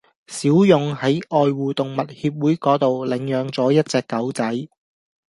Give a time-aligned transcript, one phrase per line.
[0.25, 4.43] 小勇喺愛護動物協會嗰度領養咗一隻狗仔